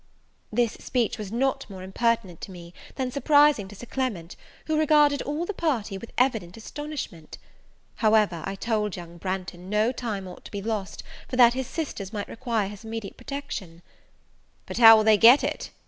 [0.51, 4.35] This speech was not more impertinent to me, than surprising to Sir Clement,
[4.65, 7.37] who regarded all the party with evident astonishment.
[7.97, 12.11] However, I told young Branghton, no time ought to be lost, for that his sisters
[12.11, 13.83] might require his immediate protection.
[14.65, 15.69] "But how will they get it?"